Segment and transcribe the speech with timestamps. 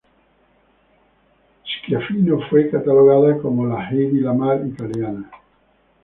[1.63, 5.29] Schiaffino fue catalogada como la Hedy Lamarr italiana.